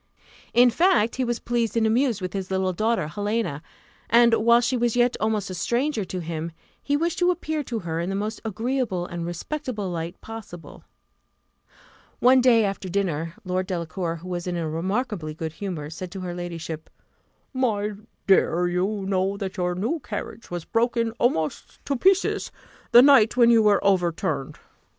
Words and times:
In 0.55 0.71
fact, 0.71 1.17
he 1.17 1.23
was 1.23 1.37
pleased 1.37 1.77
and 1.77 1.85
amused 1.85 2.21
with 2.21 2.33
his 2.33 2.49
little 2.49 2.73
daughter, 2.73 3.05
Helena; 3.07 3.61
and 4.09 4.33
whilst 4.33 4.67
she 4.67 4.75
was 4.75 4.95
yet 4.95 5.15
almost 5.19 5.51
a 5.51 5.53
stranger 5.53 6.03
to 6.05 6.21
him, 6.21 6.53
he 6.81 6.97
wished 6.97 7.19
to 7.19 7.29
appear 7.29 7.61
to 7.65 7.77
her 7.77 7.99
in 7.99 8.09
the 8.09 8.15
most 8.15 8.41
agreeable 8.43 9.05
and 9.05 9.27
respectable 9.27 9.91
light 9.91 10.19
possible. 10.19 10.85
One 12.17 12.41
day 12.41 12.65
after 12.65 12.89
dinner, 12.89 13.35
Lord 13.45 13.67
Delacour, 13.67 14.15
who 14.15 14.27
was 14.29 14.47
in 14.47 14.57
a 14.57 14.67
remarkably 14.67 15.35
good 15.35 15.53
humour, 15.53 15.91
said 15.91 16.09
to 16.13 16.21
her 16.21 16.33
ladyship, 16.33 16.89
"My 17.53 17.91
dear, 18.25 18.67
you 18.67 19.05
know 19.07 19.37
that 19.37 19.55
your 19.57 19.75
new 19.75 19.99
carriage 19.99 20.49
was 20.49 20.65
broken 20.65 21.11
almost 21.19 21.79
to 21.85 21.95
pieces 21.95 22.51
the 22.91 23.03
night 23.03 23.37
when 23.37 23.51
you 23.51 23.61
were 23.61 23.85
overturned. 23.85 24.57